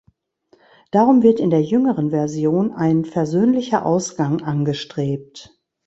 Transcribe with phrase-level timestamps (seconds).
[0.89, 5.51] Darum wird in der jüngeren Version ein versöhnlicher Ausgang angestrebt.